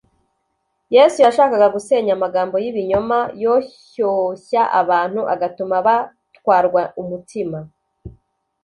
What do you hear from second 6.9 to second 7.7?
umutima